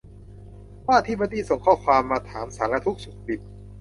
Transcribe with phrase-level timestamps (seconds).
[0.87, 3.41] ว่าที่บัดดี้ส่งข้อความมาถามสารทุกข์สุขดิบ